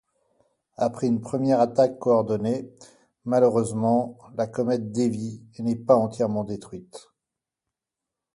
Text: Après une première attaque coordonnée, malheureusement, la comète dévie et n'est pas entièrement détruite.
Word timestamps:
Après 0.77 1.05
une 1.05 1.21
première 1.21 1.59
attaque 1.59 1.99
coordonnée, 1.99 2.67
malheureusement, 3.23 4.17
la 4.35 4.47
comète 4.47 4.91
dévie 4.91 5.43
et 5.57 5.61
n'est 5.61 5.75
pas 5.75 5.95
entièrement 5.95 6.43
détruite. 6.43 7.11